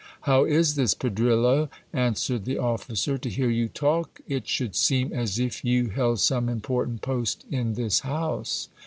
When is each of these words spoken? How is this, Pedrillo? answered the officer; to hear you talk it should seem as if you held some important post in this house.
How 0.21 0.45
is 0.45 0.73
this, 0.73 0.95
Pedrillo? 0.95 1.69
answered 1.93 2.45
the 2.45 2.57
officer; 2.57 3.19
to 3.19 3.29
hear 3.29 3.51
you 3.51 3.67
talk 3.67 4.19
it 4.27 4.47
should 4.47 4.75
seem 4.75 5.13
as 5.13 5.37
if 5.37 5.63
you 5.63 5.89
held 5.89 6.19
some 6.21 6.49
important 6.49 7.03
post 7.03 7.45
in 7.51 7.75
this 7.75 7.99
house. 7.99 8.67